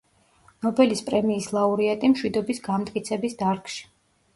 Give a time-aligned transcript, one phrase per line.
[0.65, 3.91] ნობელის პრემიის ლაურეატი მშვიდობის განმტკიცების დარგში.